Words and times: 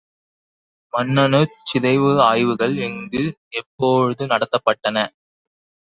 முன்னணுச் 0.93 1.53
சிதைவு 1.63 2.21
ஆய்வுகள் 2.21 2.75
எங்கு, 2.79 3.23
எப்பொழுது 3.49 4.25
நடத்தப் 4.27 4.65
பட்டன? 4.65 4.97